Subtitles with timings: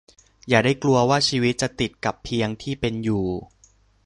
[0.47, 3.25] อย่าได้กลัวว่าชีวิตจะติดกับเพียงที่เป็นอยู่